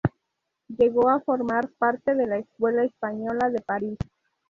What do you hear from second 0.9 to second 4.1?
a formar parte de la Escuela Española de París.